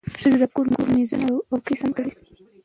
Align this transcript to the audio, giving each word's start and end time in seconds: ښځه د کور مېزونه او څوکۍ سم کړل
ښځه 0.19 0.37
د 0.41 0.45
کور 0.53 0.65
مېزونه 0.93 1.25
او 1.31 1.39
څوکۍ 1.49 1.75
سم 1.81 1.89
کړل 1.97 2.11